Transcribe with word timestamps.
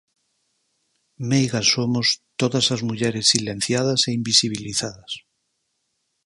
Meigas 1.29 1.67
somos 1.75 2.07
todas 2.41 2.65
as 2.75 2.81
mulleres 2.89 3.25
silenciadas 3.33 4.01
e 4.07 4.09
invisibilizadas. 4.19 5.11